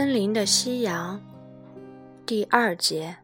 [0.00, 1.20] 森林的夕阳，
[2.24, 3.14] 第二节。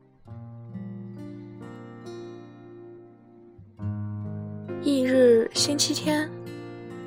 [4.83, 6.31] 翌日星期天，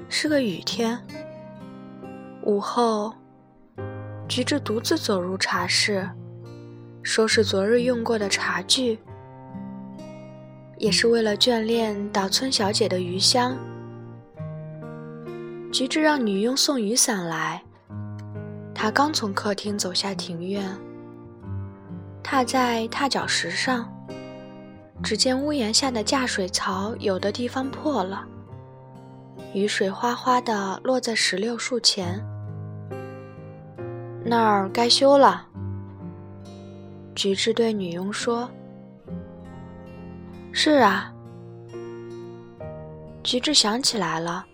[0.10, 1.00] 是个雨天。
[2.42, 3.14] 午后，
[4.28, 6.10] 菊治独自走入茶室，
[7.04, 8.98] 收拾昨日用过的茶具，
[10.80, 13.56] 也是为了眷恋岛村小姐的余香。
[15.72, 17.62] 菊治让女佣送雨伞来。
[18.82, 20.66] 他刚从客厅走下庭院，
[22.24, 23.94] 踏在踏脚石上，
[25.04, 28.26] 只见屋檐下的架水槽有的地方破了，
[29.54, 32.26] 雨水哗哗的落在石榴树前。
[34.24, 35.46] 那儿该修了。
[37.14, 38.50] 菊治对女佣说
[40.54, 41.14] ：“是啊。”
[43.24, 44.46] 菊治想起来了。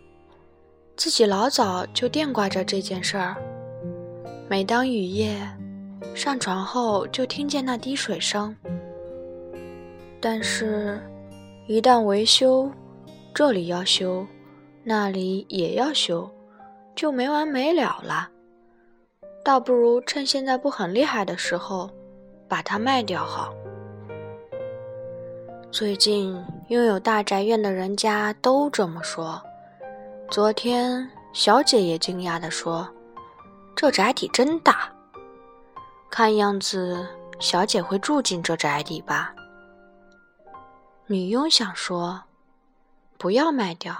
[0.97, 3.37] 自己老早就惦挂着这件事儿。
[4.47, 5.35] 每当雨夜
[6.13, 8.55] 上床后，就听见那滴水声。
[10.21, 10.99] 但是，
[11.67, 12.69] 一旦维修，
[13.33, 14.25] 这里要修，
[14.83, 16.29] 那里也要修，
[16.95, 18.29] 就没完没了了。
[19.43, 21.89] 倒不如趁现在不很厉害的时候，
[22.47, 23.51] 把它卖掉好。
[25.71, 29.41] 最近拥有大宅院的人家都这么说。
[30.29, 32.87] 昨天，小姐也惊讶地说
[33.75, 34.89] ：“这宅邸真大，
[36.09, 37.07] 看样子
[37.39, 39.33] 小姐会住进这宅邸吧？”
[41.07, 42.23] 女佣想说
[43.19, 43.95] ：“不要卖掉。”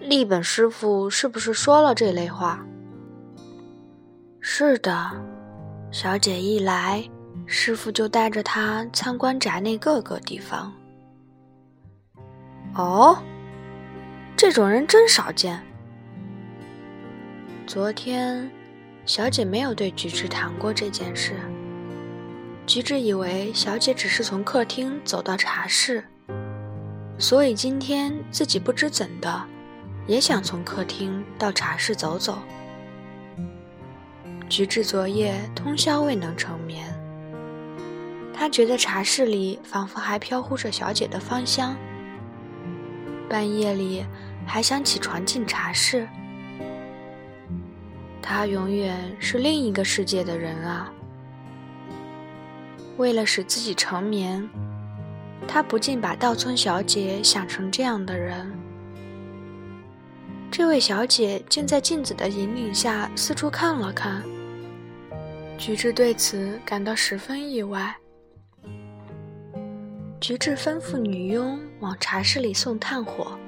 [0.00, 2.64] 立本师傅是不是说了这类话？
[4.40, 5.10] 是的，
[5.90, 7.08] 小姐一来，
[7.46, 10.72] 师傅就带着她参观宅内各个地方。
[12.74, 13.16] 哦。
[14.36, 15.62] 这种人真少见。
[17.72, 18.50] 昨天，
[19.06, 21.34] 小姐没有对菊治谈过这件事。
[22.66, 26.04] 菊治以为小姐只是从客厅走到茶室，
[27.16, 29.44] 所以今天自己不知怎的，
[30.08, 32.38] 也想从客厅到茶室走走。
[34.48, 36.92] 菊治昨夜通宵未能成眠，
[38.34, 41.76] 他觉得茶室里仿佛还飘忽着小姐的芳香。
[43.28, 44.04] 半夜里。
[44.46, 46.08] 还想起床进茶室，
[48.22, 50.92] 他永远是另一个世界的人啊！
[52.96, 54.48] 为了使自己成眠，
[55.48, 58.52] 他不禁把稻村小姐想成这样的人。
[60.50, 64.22] 这位小姐竟在镜子的引领下四处看了看，
[65.56, 67.96] 菊治对此感到十分意外。
[70.20, 73.38] 菊治吩咐女佣往茶室里送炭火。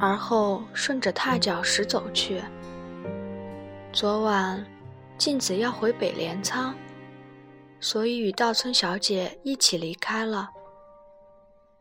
[0.00, 2.40] 而后顺着踏脚石走去。
[3.90, 4.64] 昨晚，
[5.16, 6.74] 镜子要回北镰仓，
[7.80, 10.50] 所以与稻村小姐一起离开了。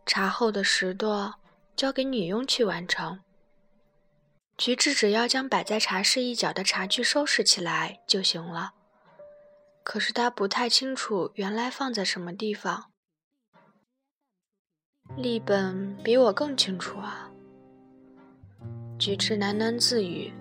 [0.05, 1.33] 茶后的拾掇
[1.75, 3.19] 交给女佣去完成。
[4.57, 8.71] 菊治只要将摆在茶室一角的茶具收拾起来就行了。
[9.83, 12.85] 可是他不太清楚原来放在什么地方。
[15.15, 17.29] 立本比我更清楚啊。
[18.97, 20.33] 菊池喃喃自语，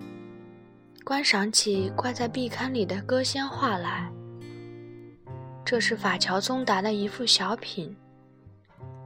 [1.07, 4.11] 观赏起挂在壁龛里的歌仙画来。
[5.63, 7.95] 这是法乔宗达的一幅小品，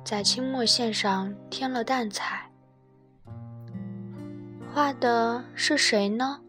[0.04, 2.50] 在青墨线上添了淡彩。
[4.74, 6.40] 画的是谁呢？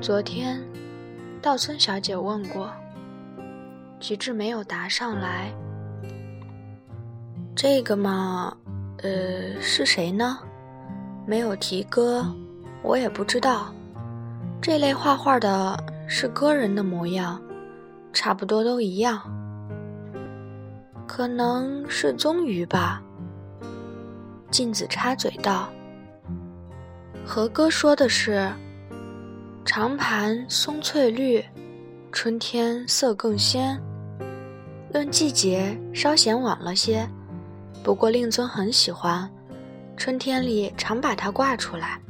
[0.00, 0.58] 昨天，
[1.42, 2.72] 稻村小姐问过，
[4.00, 5.52] 菊治没有答上来。
[7.54, 8.56] 这个嘛，
[9.02, 10.38] 呃，是谁呢？
[11.26, 12.24] 没有提歌，
[12.82, 13.72] 我也不知道。
[14.60, 17.40] 这类画画的是歌人的模样，
[18.12, 19.20] 差不多都一样。
[21.06, 23.02] 可能是棕榈吧。
[24.50, 25.68] 镜子插嘴道
[27.24, 28.50] ：“和歌说的是，
[29.64, 31.44] 长盘松翠绿，
[32.10, 33.80] 春天色更鲜。
[34.92, 37.08] 论季节稍显晚了些，
[37.82, 39.28] 不过令尊很喜欢。”
[39.96, 42.00] 春天里常把它挂出来，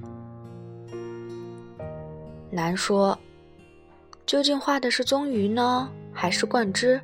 [2.58, 3.16] 难说，
[4.26, 7.00] 究竟画的是棕榈呢，还是冠枝？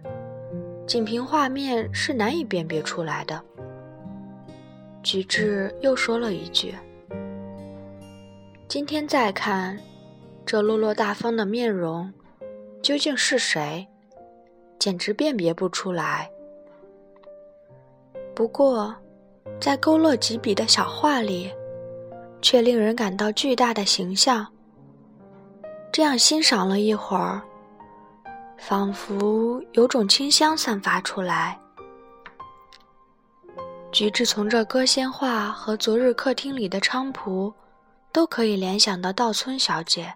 [0.85, 3.41] 仅凭画面是难以辨别出来的。
[5.01, 6.75] 菊治又说了一句
[8.67, 9.79] ：“今天再看，
[10.45, 12.13] 这落落大方的面容，
[12.83, 13.87] 究竟是谁？
[14.81, 16.29] 简直辨别不出来。
[18.35, 18.93] 不过。”
[19.61, 21.53] 在勾勒几笔的小画里，
[22.41, 24.47] 却令人感到巨大的形象。
[25.95, 27.41] 这样欣赏了一会儿，
[28.59, 31.57] 仿佛有种清香散发出来。
[33.93, 37.55] 菊治从这歌仙画和昨日客厅里的菖蒲，
[38.11, 40.13] 都可以联想到稻村小姐。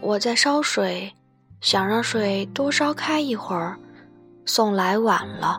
[0.00, 1.14] 我在烧水，
[1.60, 3.78] 想让水多烧开一会儿，
[4.44, 5.56] 送来晚了。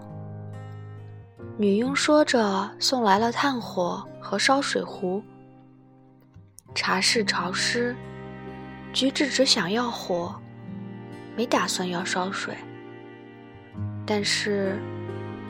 [1.58, 5.24] 女佣说着，送来了炭火和烧水壶。
[6.78, 7.96] 茶室潮湿，
[8.94, 10.40] 菊治只想要火，
[11.36, 12.54] 没打算要烧水。
[14.06, 14.80] 但是，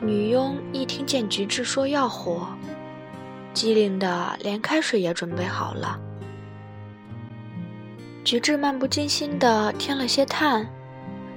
[0.00, 2.48] 女佣一听见菊治说要火，
[3.52, 6.00] 机灵的连开水也准备好了。
[8.24, 10.66] 菊治漫不经心地添了些炭，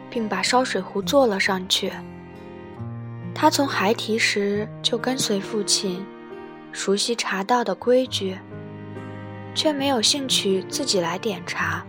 [0.09, 1.91] 并把烧水壶坐了上去。
[3.35, 6.03] 他从孩提时就跟随父亲，
[6.71, 8.37] 熟悉茶道的规矩。
[9.53, 11.85] 却没有兴趣自己来点茶，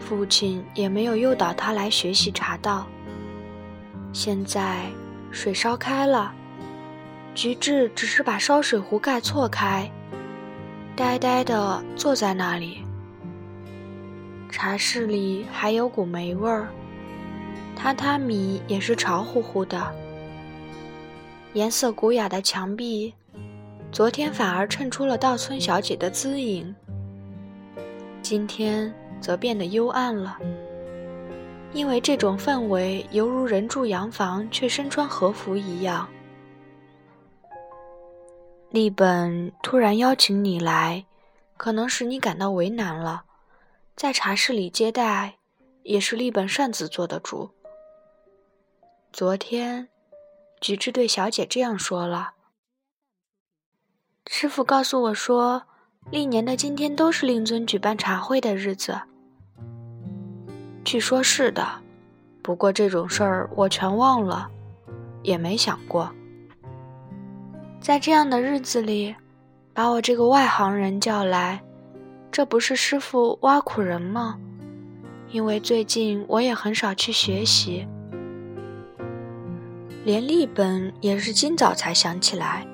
[0.00, 2.86] 父亲也没有诱导他来学习茶道。
[4.12, 4.86] 现在
[5.30, 6.32] 水烧开了，
[7.34, 9.90] 菊治只是把烧水壶盖错开，
[10.96, 12.82] 呆呆地坐在那里。
[14.50, 16.68] 茶室里还有股霉味儿，
[17.78, 19.94] 榻榻米也是潮乎乎的，
[21.52, 23.12] 颜色古雅的墙壁。
[23.92, 26.74] 昨天反而衬出了稻村小姐的姿影，
[28.20, 30.38] 今天则变得幽暗了。
[31.72, 36.08] 因为这种氛围犹如人住洋房却身穿和服一样。
[38.70, 41.04] 立本突然邀请你来，
[41.56, 43.24] 可能使你感到为难了。
[43.94, 45.36] 在茶室里接待，
[45.82, 47.50] 也是立本擅自做的主。
[49.12, 49.88] 昨天，
[50.60, 52.35] 菊治对小姐这样说了。
[54.28, 55.62] 师傅告诉我说，
[56.10, 59.00] 历年的今天都是令尊举办茶会的日子。
[60.84, 61.66] 据说是的，
[62.42, 64.48] 不过这种事儿我全忘了，
[65.22, 66.10] 也没想过。
[67.80, 69.14] 在这样的日子里，
[69.72, 71.62] 把我这个外行人叫来，
[72.30, 74.36] 这不是师傅挖苦人吗？
[75.30, 77.86] 因为最近我也很少去学习，
[80.04, 82.66] 连立本也是今早才想起来。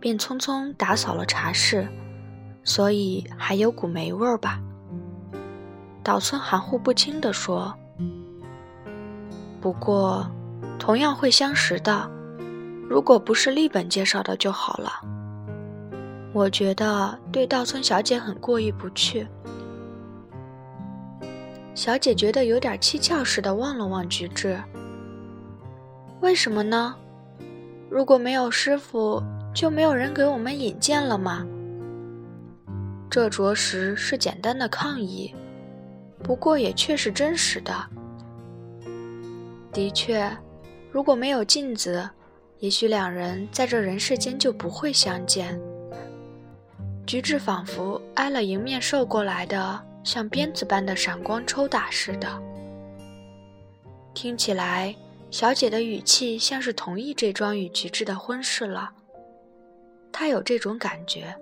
[0.00, 1.88] 便匆匆打扫了茶室，
[2.62, 4.60] 所以还有股霉味儿吧？
[6.02, 7.74] 岛村含糊不清地说。
[9.60, 10.30] 不过，
[10.78, 12.08] 同样会相识的，
[12.88, 14.92] 如果不是立本介绍的就好了。
[16.32, 19.26] 我觉得对稻村小姐很过意不去。
[21.74, 24.60] 小姐觉得有点蹊跷似的望了望菊治。
[26.20, 26.94] 为什么呢？
[27.90, 29.22] 如果没有师傅。
[29.58, 31.44] 就没有人给我们引荐了吗？
[33.10, 35.34] 这着实是简单的抗议，
[36.22, 37.74] 不过也确是真实的。
[39.72, 40.30] 的确，
[40.92, 42.08] 如果没有镜子，
[42.60, 45.60] 也许两人在这人世间就不会相见。
[47.04, 52.28] 菊治仿佛挨了迎面射过来的像鞭子般的闪光抽打似的，
[54.14, 54.94] 听起来，
[55.32, 58.92] 小姐的语气像是同意这桩与菊治的婚事了。
[60.18, 61.32] 他有这种感觉。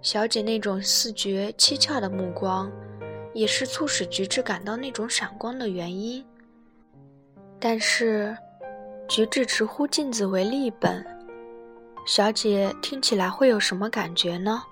[0.00, 2.70] 小姐那种似觉蹊跷的目光，
[3.34, 6.24] 也是促使菊治感到那种闪光的原因。
[7.58, 8.36] 但是，
[9.08, 11.04] 菊治直呼镜子为立本，
[12.06, 14.62] 小姐听起来会有什么感觉呢？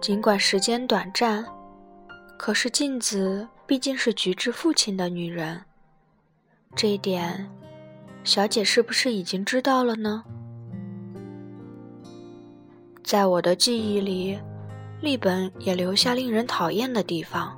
[0.00, 1.44] 尽管时间短暂，
[2.38, 5.60] 可是镜子毕竟是菊治父亲的女人，
[6.76, 7.50] 这一点，
[8.22, 10.22] 小姐是不是已经知道了呢？
[13.04, 14.38] 在我的记忆里，
[15.02, 17.54] 立本也留下令人讨厌的地方。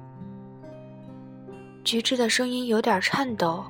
[1.85, 3.65] 菊治的声音有点颤抖。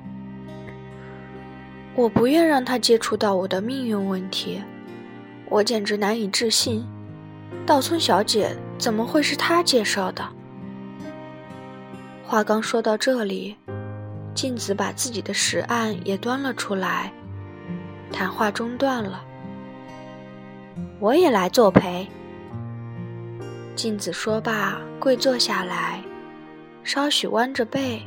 [1.93, 4.59] 我不愿让他接触到我的命运问题，
[5.49, 6.83] 我简直难以置信，
[7.63, 10.27] 稻村小姐怎么会是他介绍的？
[12.25, 13.55] 话刚说到这里，
[14.33, 17.13] 镜子把自己的石案也端了出来，
[18.11, 19.23] 谈话中断了。
[20.99, 22.07] 我也来作陪。
[23.75, 26.01] 镜子说罢，跪坐下来，
[26.83, 28.01] 稍许弯着背，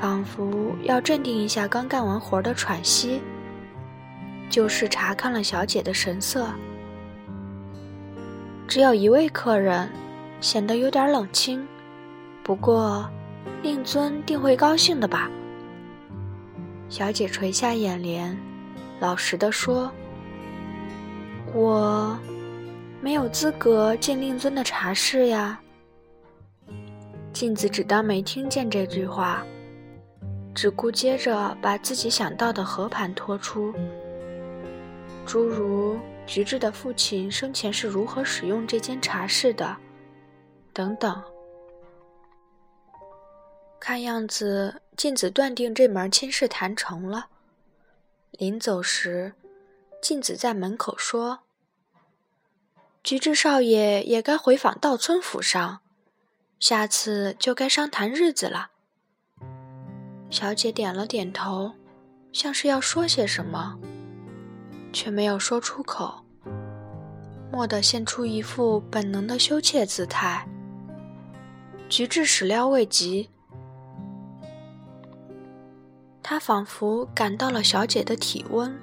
[0.00, 3.22] 仿佛要镇定一下刚干完活的喘息。
[4.50, 6.48] 就是查看了小姐的神色，
[8.66, 9.88] 只有一位客人，
[10.40, 11.66] 显得有点冷清。
[12.42, 13.08] 不过，
[13.62, 15.30] 令尊定会高兴的吧？
[16.88, 18.36] 小姐垂下眼帘，
[18.98, 19.90] 老实的说。
[21.54, 22.18] 我，
[23.02, 25.60] 没有资格进令尊的茶室呀。
[27.32, 29.44] 镜子只当没听见这句话，
[30.54, 33.72] 只顾接着把自己想到的和盘托出，
[35.26, 39.76] 诸如菊治的父亲生前是如何使用这间茶室的，
[40.72, 41.22] 等等。
[43.78, 47.26] 看样子，镜子断定这门亲事谈成了。
[48.30, 49.32] 临走时，
[50.02, 51.38] 镜子在门口说
[53.04, 55.78] ：“菊治少爷也该回访稻村府上。”
[56.58, 58.70] 下次就该商谈日子了。
[60.28, 61.72] 小姐点了点头，
[62.32, 63.78] 像是要说些什么，
[64.92, 66.24] 却没有说出口，
[67.52, 70.48] 蓦地现出一副本能的羞怯姿态。
[71.88, 73.28] 菊治始料未及，
[76.22, 78.76] 他仿佛感到了小姐的体温，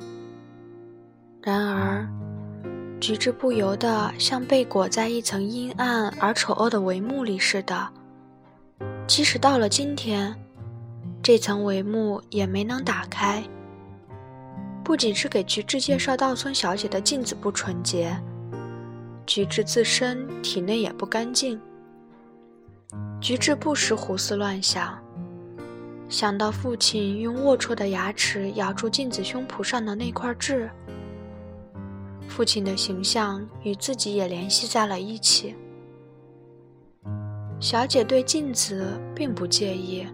[1.42, 2.08] 然而。
[3.00, 7.90] 菊治不由得像被裹在一层阴暗而丑恶的帷幕里似的。
[9.08, 10.36] 即使到了今天，
[11.24, 13.42] 这层帷幕也没能打开。
[14.84, 18.22] 不仅是给菊治介绍稻村小姐的镜子不纯洁，
[19.26, 21.60] 菊治自身体内也不干净。
[23.22, 25.00] 菊治不时胡思乱想，
[26.10, 30.70] 想到父亲用龌龊的牙齿咬住镜子胸脯上的那块痣。
[32.30, 35.56] 父亲的形象与自己也联系在了一起。
[37.60, 40.08] 小姐对镜子并不介意，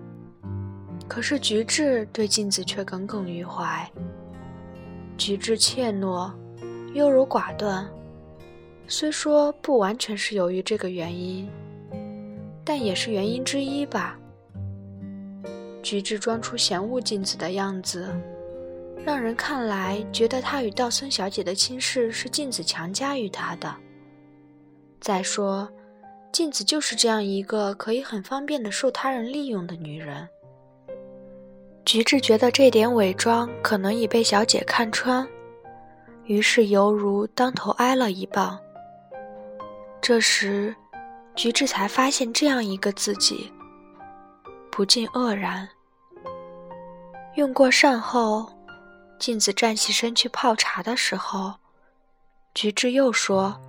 [1.07, 3.87] 可是菊治对镜子却耿耿于怀。
[5.17, 6.31] 菊治怯懦、
[6.93, 7.87] 优柔寡断，
[8.87, 11.47] 虽说不完全是由于这个原因，
[12.63, 14.17] 但也是原因之一吧。
[15.83, 18.09] 菊治装出嫌恶镜子的样子。
[19.05, 23.71] 让人看来觉得他与道森小姐的亲事是镜子强加于他的。
[24.99, 25.69] 再说，
[26.31, 30.27] 镜子就是这样一个可以很方便的受他人利用的女人。
[31.85, 35.27] 菊治觉得这点伪装可能已被小姐看穿，
[36.23, 38.59] 于是犹如当头挨了一棒。
[40.01, 40.75] 这时，
[41.35, 43.53] 菊治才发现这样一个自己，
[44.71, 45.69] 不禁愕然。
[47.35, 48.51] 用过膳后。
[49.17, 51.55] 镜子站起身去泡茶的时候，
[52.53, 53.59] 菊治又说：“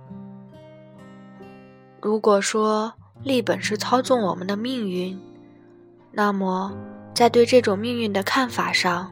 [2.01, 5.19] 如果说力本是操纵我们的命运，
[6.11, 6.75] 那么
[7.13, 9.11] 在对这种命运的看法上，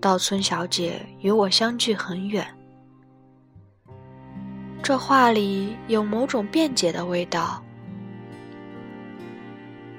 [0.00, 2.46] 稻村小姐与我相距很远。”
[4.82, 7.62] 这话里有某种辩解的味道。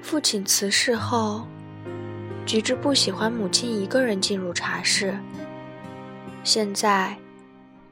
[0.02, 1.46] 父亲辞世后，
[2.44, 5.16] 菊治不喜欢母亲一个人进入茶室。
[6.44, 7.16] 现在，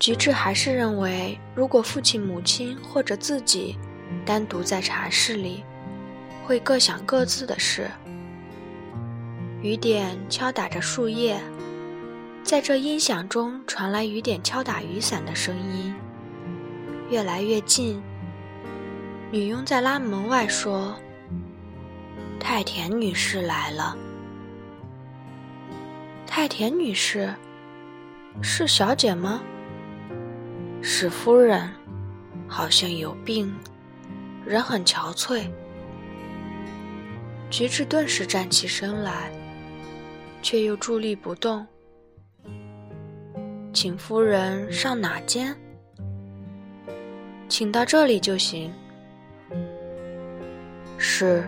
[0.00, 3.78] 菊治还是认为，如果父亲、母亲或者自己
[4.26, 5.62] 单独在茶室里，
[6.45, 7.88] 会各想各自的事。
[9.62, 11.40] 雨点敲打着树叶，
[12.42, 15.95] 在这音响中传来雨点敲打雨伞的声音，
[17.09, 18.02] 越来越近。
[19.30, 20.97] 女佣在拉门外说
[22.40, 23.97] ：“太田女士来了。”
[26.26, 27.33] 太田女士。
[28.42, 29.42] 是小姐吗？
[30.82, 31.70] 史夫人，
[32.49, 33.54] 好像有病，
[34.47, 35.50] 人很憔悴。
[37.50, 39.30] 菊治顿时站起身来，
[40.42, 41.66] 却又伫立不动。
[43.73, 45.54] 请夫人上哪间？
[47.49, 48.73] 请到这里就行。
[50.97, 51.44] 是。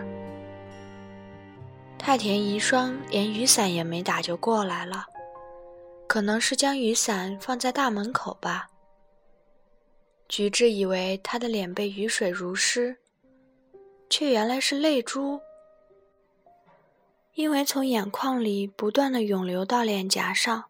[1.97, 5.05] 太田遗孀连雨伞也没打就过来了。
[6.13, 8.69] 可能是将雨伞放在大门口吧。
[10.29, 12.97] 菊治以为他的脸被雨水濡湿，
[14.11, 15.41] 却原来是泪珠，
[17.33, 20.65] 因为从眼眶里不断的涌流到脸颊上，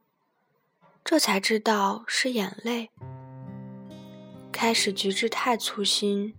[1.03, 2.89] 这才知道是眼泪。
[4.49, 6.33] 开始菊治太粗心，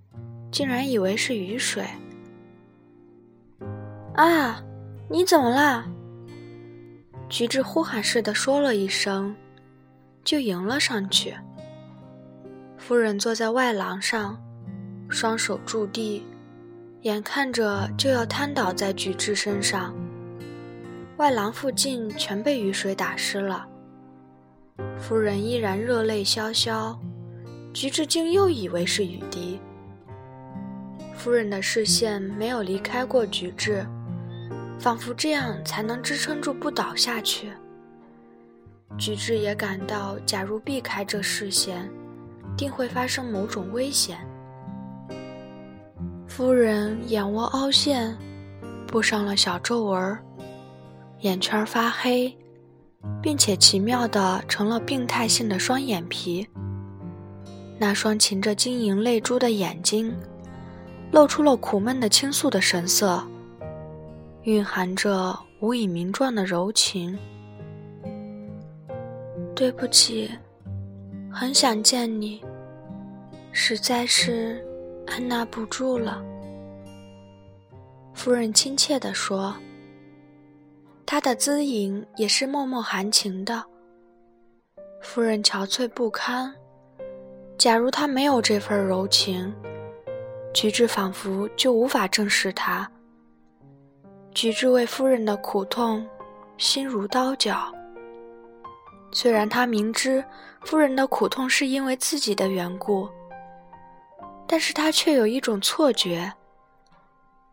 [0.51, 1.87] 竟然以为是雨水。
[4.15, 4.65] 啊，
[5.11, 5.87] 你怎么啦？
[7.29, 9.35] 菊治呼喊似的说了一声，
[10.23, 11.35] 就迎了上去。
[12.77, 14.41] 夫人坐在外廊上，
[15.09, 16.25] 双手驻地，
[17.03, 19.95] 眼看着就要瘫倒在菊治身上。
[21.17, 23.67] 外廊附近全被雨水打湿了，
[24.99, 26.97] 夫人依然热泪潇潇。
[27.73, 29.59] 菊治竟又以为是雨滴。
[31.15, 33.85] 夫人的视线没有离开过菊治。
[34.79, 37.53] 仿佛这样才能支撑住不倒下去。
[38.99, 41.91] 菊治也感到，假如避开这视线，
[42.57, 44.19] 定会发生某种危险。
[46.29, 48.17] 夫人眼窝凹陷，
[48.87, 50.19] 布上了小皱纹，
[51.21, 52.37] 眼圈发黑，
[53.23, 56.47] 并且奇妙的成了病态性的双眼皮。
[57.79, 60.15] 那双噙着晶莹泪珠的眼睛，
[61.11, 63.25] 露出了苦闷的倾诉的神色，
[64.45, 67.19] 蕴含着无以名状的柔情。
[69.57, 70.31] 对不起，
[71.33, 72.43] 很想见你，
[73.53, 74.63] 实在是
[75.07, 76.23] 按捺不住了。
[78.13, 79.55] 夫人亲切地说，
[81.07, 83.65] 她的姿影也是脉脉含情的。
[85.01, 86.55] 夫人憔悴不堪。
[87.57, 89.55] 假如他没有这份柔情，
[90.53, 92.91] 菊治仿佛就无法正视他。
[94.35, 96.05] 菊治为夫人的苦痛，
[96.59, 97.73] 心如刀绞。
[99.13, 100.23] 虽然他明知
[100.65, 103.09] 夫人的苦痛是因为自己的缘故，
[104.47, 106.33] 但是他却有一种错觉，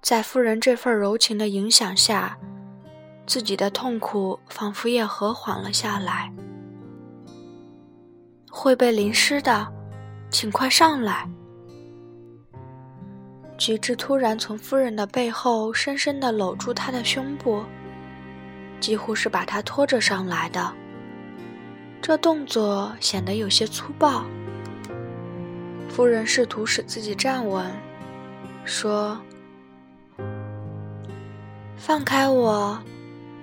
[0.01, 2.35] 在夫人这份柔情的影响下，
[3.27, 6.33] 自己的痛苦仿佛也和缓了下来。
[8.49, 9.71] 会被淋湿的。
[10.31, 11.29] 请快上来！
[13.61, 17.63] 菊治突然从夫人的背后深深地搂住她的胸部，
[18.79, 20.73] 几乎是把她拖着上来的。
[22.01, 24.23] 这动作显得有些粗暴。
[25.87, 27.71] 夫人试图使自己站稳，
[28.65, 29.15] 说
[31.77, 32.81] ：“放开我，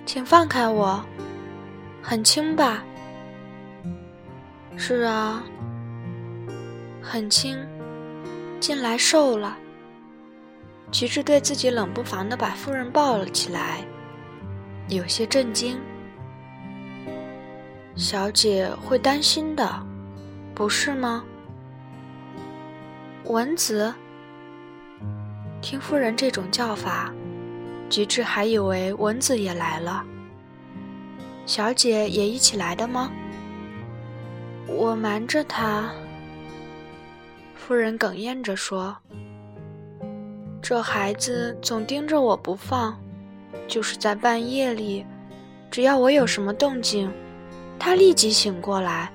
[0.04, 1.00] 请放开我，
[2.02, 2.82] 很轻吧
[4.76, 5.44] ？”“是啊。”
[7.00, 7.56] 很轻，
[8.58, 9.56] 近来瘦了。
[10.90, 13.84] 菊治对自己冷不防的把夫人抱了起来，
[14.88, 15.78] 有些震惊。
[17.94, 19.86] 小姐会担心的，
[20.54, 21.24] 不是吗？
[23.24, 23.92] 蚊子。
[25.60, 27.12] 听夫人这种叫法，
[27.90, 30.04] 菊治还以为蚊子也来了。
[31.44, 33.10] 小姐也一起来的吗？
[34.66, 35.90] 我瞒着她。
[37.54, 38.96] 夫人哽咽着说
[40.60, 43.00] ：“这孩子总盯着我不放，
[43.66, 45.06] 就是在半夜里，
[45.70, 47.10] 只要我有什么动静，
[47.78, 49.12] 他立即醒过来。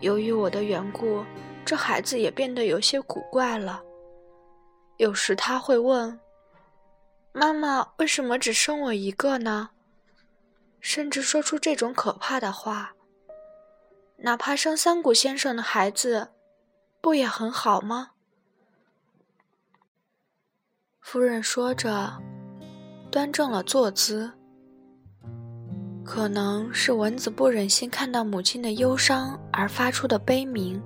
[0.00, 1.24] 由于我的缘故，
[1.64, 3.82] 这孩子也变得有些古怪了。
[4.96, 6.18] 有时他会问
[7.32, 9.70] ：‘妈妈，为什么只生我一个呢？’
[10.80, 12.94] 甚至说出这种可怕的话
[14.18, 16.28] ：‘哪怕生三谷先生的孩子。’”
[17.02, 18.10] 不也很好吗？
[21.08, 22.12] 夫人说着，
[23.12, 24.28] 端正了坐姿。
[26.04, 30.82] 可能是蚊子不忍心看到母亲的忧伤而发出的悲鸣。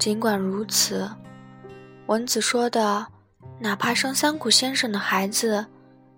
[0.00, 1.08] 尽管如此，
[2.06, 3.06] 蚊子说的
[3.60, 5.64] “哪怕生三谷先生的孩子，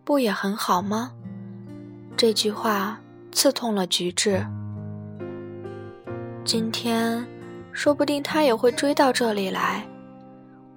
[0.03, 1.13] 不也很好吗？”
[2.17, 2.99] 这句话
[3.31, 4.43] 刺痛了菊治。
[6.47, 7.23] 今天。
[7.71, 9.87] 说不定他也会追到这里来。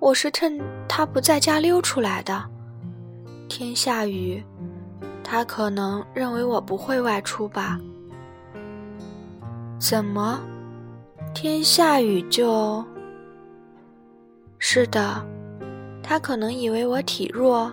[0.01, 0.59] 我是趁
[0.89, 2.43] 他不在家溜出来的。
[3.47, 4.43] 天下雨，
[5.23, 7.79] 他可能认为我不会外出吧？
[9.79, 10.41] 怎么？
[11.35, 12.83] 天下雨就？
[14.57, 15.23] 是的，
[16.01, 17.71] 他可能以为我体弱，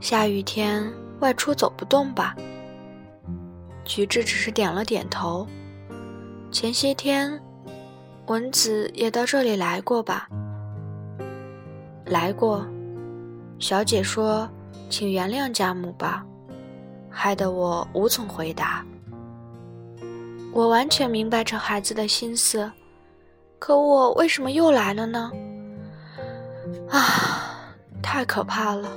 [0.00, 0.84] 下雨天
[1.20, 2.36] 外出走不动吧？
[3.86, 5.48] 菊治只是点了点头。
[6.52, 7.40] 前些天。
[8.26, 10.28] 蚊子也到这里来过吧？
[12.08, 12.66] 来过，
[13.58, 14.48] 小姐说
[14.88, 16.24] ：“请原谅家母吧。”
[17.10, 18.84] 害得我无从回答。
[20.52, 22.70] 我完全明白这孩子的心思，
[23.58, 25.30] 可我为什么又来了呢？
[26.88, 28.88] 啊，太可怕了！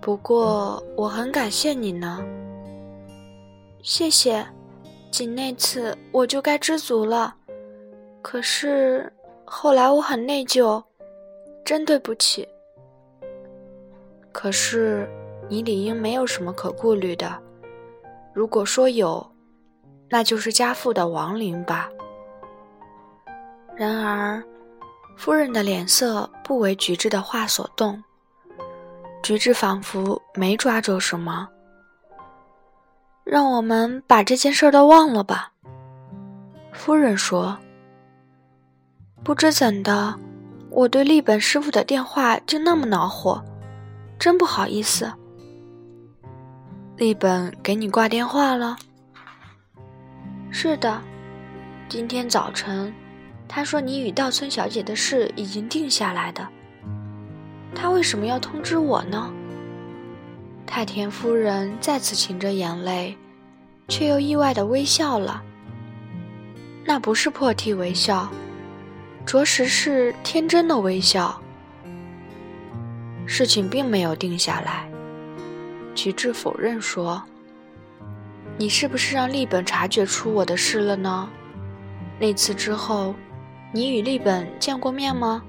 [0.00, 2.22] 不过我很感谢你呢。
[3.82, 4.46] 谢谢。
[5.10, 7.34] 仅那次我就该知足了，
[8.22, 9.12] 可是
[9.44, 10.82] 后来我很内疚，
[11.64, 12.46] 真对不起。
[14.32, 15.08] 可是
[15.48, 17.38] 你理应没有什么可顾虑的，
[18.32, 19.24] 如果说有，
[20.08, 21.90] 那就是家父的亡灵吧。
[23.76, 24.42] 然而，
[25.16, 28.02] 夫人的脸色不为菊治的话所动，
[29.22, 31.48] 菊治仿佛没抓住什么。
[33.24, 35.52] 让我们把这件事都忘了吧。”
[36.72, 37.56] 夫人说。
[39.24, 40.18] “不知怎的，
[40.72, 43.42] 我对立本师傅的电话就那么恼火，
[44.18, 45.12] 真不好意思。”
[46.96, 48.76] 立本给你挂电话了？
[50.50, 51.00] 是的，
[51.88, 52.92] 今天早晨，
[53.48, 56.46] 他说你与稻村小姐的事已经定下来的。
[57.74, 59.32] 他为什么要通知我呢？
[60.66, 63.16] 太田夫人再次噙着眼泪，
[63.88, 65.42] 却又意外的微笑了。
[66.84, 68.30] 那不是破涕为笑，
[69.24, 71.40] 着实是天真的微笑。
[73.24, 74.90] 事情并没有定下来，
[75.94, 77.22] 菊治否认说
[78.58, 81.28] ：“你是不是让立本察觉出我的事了呢？
[82.18, 83.14] 那次之后，
[83.72, 85.42] 你与立本见过面吗？”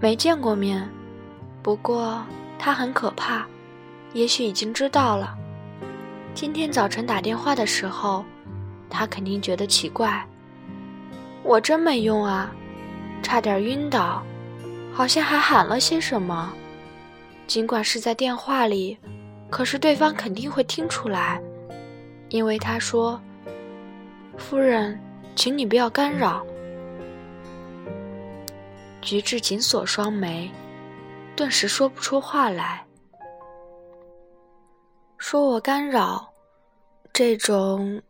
[0.00, 0.86] 没见过面，
[1.62, 2.22] 不过
[2.58, 3.46] 他很可怕，
[4.12, 5.38] 也许已经知道了。
[6.34, 8.24] 今天早晨打电话的时候，
[8.90, 10.26] 他肯定觉得奇怪。
[11.42, 12.52] 我真没用啊，
[13.22, 14.22] 差点晕倒，
[14.92, 16.52] 好像还喊了些什么。
[17.46, 18.96] 尽管是在电话里，
[19.50, 21.42] 可是对方肯定会听出来，
[22.28, 23.20] 因为他说
[24.38, 24.98] ：“夫人，
[25.34, 26.46] 请你不要干扰。”
[29.02, 30.50] 菊治紧锁双眉，
[31.34, 32.86] 顿时说不出话来。
[35.18, 36.32] 说我干扰，
[37.12, 38.00] 这种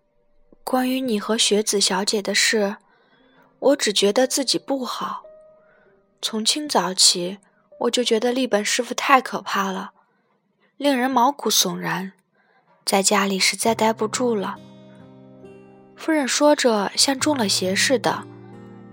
[0.62, 2.76] 关于你和雪子小姐的事，
[3.62, 5.22] 我只觉得自己不好。
[6.20, 7.38] 从清早起，
[7.80, 9.92] 我就觉得立本师傅太可怕了，
[10.76, 12.12] 令人毛骨悚然，
[12.84, 14.56] 在家里实在待不住了。
[15.94, 18.26] 夫人说着，像中了邪似的，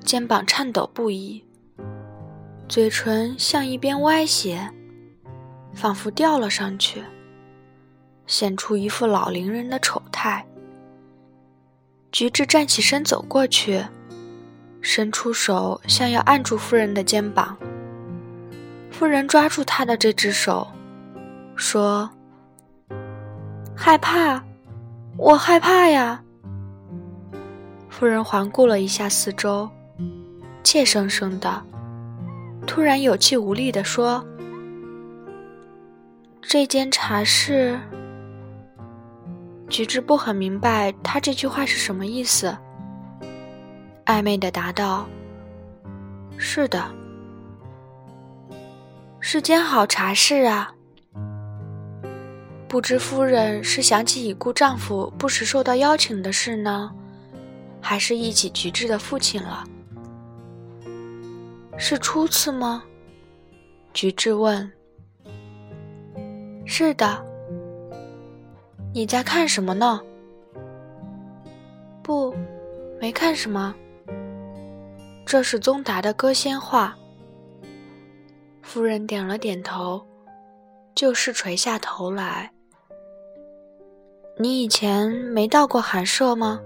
[0.06, 1.44] 肩膀颤抖不已。
[2.68, 4.72] 嘴唇向一边歪斜，
[5.74, 7.04] 仿佛掉了上去，
[8.28, 10.46] 显出一副老龄人的丑态。
[12.12, 13.84] 菊治站起身走过去，
[14.82, 17.58] 伸出手像要按住夫人的肩膀。
[18.92, 20.68] 夫人抓住他的这只手，
[21.56, 22.10] 说
[23.76, 24.44] ：“害怕，
[25.18, 26.22] 我害怕呀。”
[27.90, 29.70] 夫人环顾了一下四周，
[30.64, 31.62] 怯生生的。
[32.68, 34.26] 突然有气无力地说
[36.42, 37.80] ：“这间茶室。”
[39.70, 42.58] 菊治不很明白他这句话是什么意思，
[44.10, 45.08] 暧昧的答道
[46.36, 46.84] ：“是的，
[49.20, 50.74] 是间好茶室啊。”
[52.68, 56.92] 不知夫人是想起已故丈夫不时受到邀请的事呢，
[57.80, 59.64] 还是忆起菊治的父亲了？
[61.78, 62.84] 是初次吗？
[63.94, 64.72] 菊治问。
[66.66, 67.24] 是的。
[68.92, 70.02] 你在看什么呢？
[72.02, 72.34] 不，
[73.00, 73.76] 没看什么。
[75.30, 76.98] 这是宗达的歌仙画。
[78.64, 80.04] 夫人点了点头，
[80.96, 82.52] 就是垂下头来。
[84.40, 86.60] 你以前没到过寒舍吗？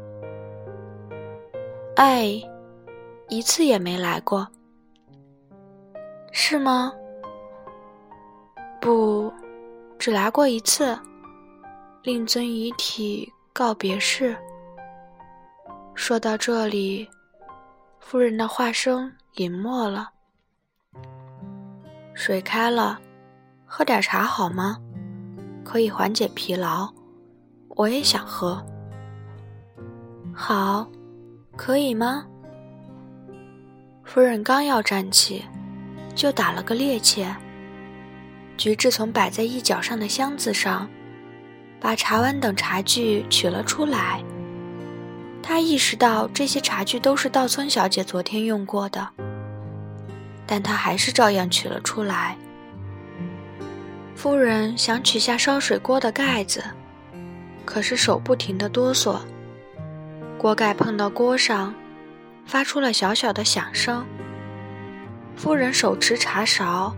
[1.97, 2.41] 哎，
[3.28, 4.47] 一次也没来过。
[6.32, 6.93] 是吗？
[8.80, 9.30] 不，
[9.99, 10.97] 只来过一次，
[12.02, 14.34] 令尊遗体告别式。
[15.93, 17.06] 说到这里，
[18.06, 20.12] 夫人的话声隐没了。
[22.13, 23.00] 水开了，
[23.66, 24.78] 喝点茶好吗？
[25.63, 26.94] 可以缓解疲劳。
[27.70, 28.63] 我也想喝。
[30.32, 30.88] 好，
[31.56, 32.24] 可以吗？
[34.04, 35.44] 夫人刚要站起。
[36.13, 37.34] 就打了个趔趄。
[38.58, 40.88] 菊治从摆在一角上的箱子上，
[41.80, 44.24] 把茶碗等茶具取了出来。
[45.43, 49.10] 他意识到这些茶具都是稻村小姐昨天用过的，
[50.47, 52.38] 但他还是照样取了出来。
[54.15, 56.63] 夫人想取下烧水锅的盖子，
[57.65, 59.19] 可是手不停地哆嗦，
[60.38, 61.75] 锅盖碰到锅上，
[62.45, 64.06] 发出了小小的响声。
[65.36, 66.95] 夫人手持茶勺，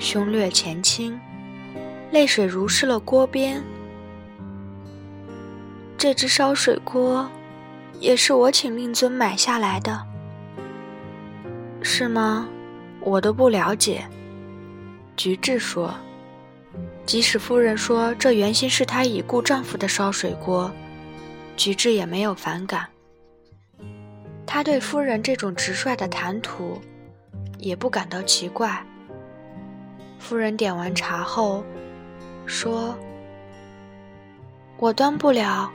[0.00, 1.18] 胸略前倾，
[2.10, 3.62] 泪水如湿了锅边。
[5.96, 7.30] 这只烧水锅，
[8.00, 10.04] 也是我请令尊买下来的，
[11.82, 12.48] 是吗？
[13.00, 14.04] 我都不了解。
[15.16, 15.94] 菊治说
[17.06, 20.70] ：“即使夫人说这原先是她已故丈夫的烧水锅，
[21.56, 22.88] 菊治也没有反感。
[24.46, 26.80] 他对夫人这种直率的谈吐。”
[27.62, 28.82] 也不感到奇怪。
[30.18, 31.62] 夫人点完茶后，
[32.46, 32.96] 说
[34.80, 35.70] ：“我端不了，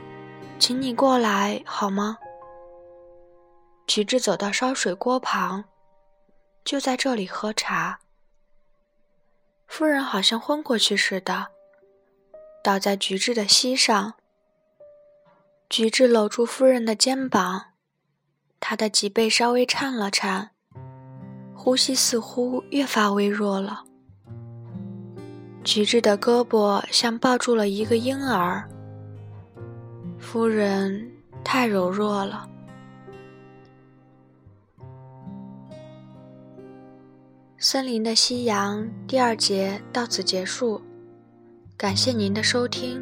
[0.58, 2.18] 请你过来好吗？”
[3.88, 5.66] 菊治走到烧水锅旁，
[6.64, 8.00] 就在这里喝茶。
[9.68, 11.48] 夫人好像昏过去似的，
[12.64, 14.14] 倒在菊治的膝上。
[15.70, 17.74] 菊治搂住夫人的肩膀，
[18.60, 20.52] 他的脊背稍微颤了颤，
[21.56, 23.84] 呼吸似乎越发微弱了。
[25.64, 28.68] 菊治的胳膊像抱住了一个婴儿。
[30.36, 31.10] 夫人
[31.46, 32.46] 太柔弱了。
[37.58, 40.82] 森林的夕阳第二节到此结束，
[41.78, 43.02] 感谢您的收听。